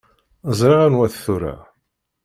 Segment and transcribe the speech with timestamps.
[0.59, 1.55] Ẓriɣ anwa-t tura.